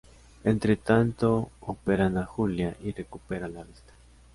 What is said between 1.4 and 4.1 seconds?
operan a Julia y recupera la vista.